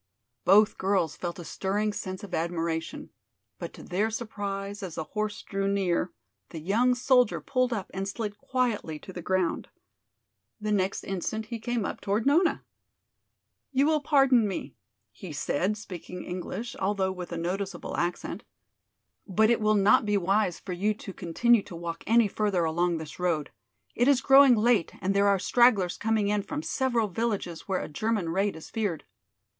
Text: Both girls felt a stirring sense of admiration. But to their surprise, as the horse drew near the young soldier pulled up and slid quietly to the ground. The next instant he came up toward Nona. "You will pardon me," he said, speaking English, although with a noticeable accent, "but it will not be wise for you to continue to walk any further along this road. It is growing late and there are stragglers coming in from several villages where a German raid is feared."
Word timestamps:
Both 0.45 0.79
girls 0.79 1.15
felt 1.15 1.37
a 1.37 1.45
stirring 1.45 1.93
sense 1.93 2.23
of 2.23 2.33
admiration. 2.33 3.11
But 3.59 3.71
to 3.73 3.83
their 3.83 4.09
surprise, 4.09 4.81
as 4.81 4.95
the 4.95 5.03
horse 5.03 5.43
drew 5.43 5.67
near 5.67 6.11
the 6.49 6.57
young 6.59 6.95
soldier 6.95 7.39
pulled 7.39 7.71
up 7.71 7.91
and 7.93 8.07
slid 8.09 8.39
quietly 8.39 8.97
to 8.97 9.13
the 9.13 9.21
ground. 9.21 9.67
The 10.59 10.71
next 10.71 11.03
instant 11.03 11.45
he 11.45 11.59
came 11.59 11.85
up 11.85 12.01
toward 12.01 12.25
Nona. 12.25 12.63
"You 13.71 13.85
will 13.85 14.01
pardon 14.01 14.47
me," 14.47 14.73
he 15.11 15.31
said, 15.31 15.77
speaking 15.77 16.23
English, 16.23 16.75
although 16.77 17.11
with 17.11 17.31
a 17.31 17.37
noticeable 17.37 17.95
accent, 17.95 18.43
"but 19.27 19.51
it 19.51 19.61
will 19.61 19.75
not 19.75 20.03
be 20.03 20.17
wise 20.17 20.59
for 20.59 20.73
you 20.73 20.95
to 20.95 21.13
continue 21.13 21.61
to 21.61 21.75
walk 21.75 22.03
any 22.07 22.27
further 22.27 22.63
along 22.63 22.97
this 22.97 23.19
road. 23.19 23.51
It 23.93 24.07
is 24.07 24.19
growing 24.21 24.55
late 24.55 24.93
and 24.99 25.13
there 25.13 25.27
are 25.27 25.37
stragglers 25.37 25.95
coming 25.95 26.27
in 26.27 26.41
from 26.41 26.63
several 26.63 27.07
villages 27.07 27.67
where 27.67 27.81
a 27.81 27.87
German 27.87 28.29
raid 28.29 28.55
is 28.55 28.67
feared." 28.71 29.03